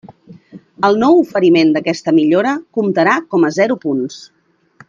El 0.89 0.97
no 1.03 1.09
oferiment 1.17 1.75
d'aquesta 1.75 2.15
millora 2.21 2.57
comptarà 2.79 3.17
com 3.35 3.47
a 3.51 3.55
zero 3.63 3.81
punts. 3.85 4.21